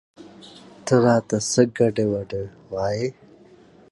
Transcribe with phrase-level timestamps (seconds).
[0.85, 2.41] ته راته څه ګډې وګډې
[2.73, 3.07] وايې؟